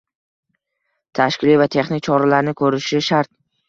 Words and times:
tashkiliy 1.21 1.61
va 1.65 1.69
texnik 1.79 2.11
choralarni 2.11 2.59
ko‘rishi 2.67 3.09
shart. 3.15 3.37